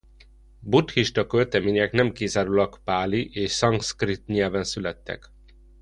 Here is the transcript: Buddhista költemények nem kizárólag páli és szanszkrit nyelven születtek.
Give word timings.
Buddhista 0.63 1.27
költemények 1.27 1.91
nem 1.91 2.11
kizárólag 2.11 2.79
páli 2.83 3.29
és 3.33 3.51
szanszkrit 3.51 4.25
nyelven 4.25 4.63
születtek. 4.63 5.31